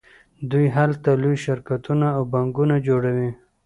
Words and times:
دوی 0.51 0.67
هلته 0.77 1.09
لوی 1.21 1.37
شرکتونه 1.45 2.07
او 2.17 2.21
بانکونه 2.33 2.75
جوړوي 2.87 3.29